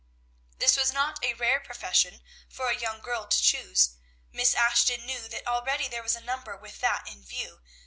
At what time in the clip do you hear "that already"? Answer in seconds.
5.27-5.87